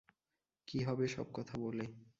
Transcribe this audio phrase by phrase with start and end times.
[0.67, 1.85] কী হবে সব কথা বলে?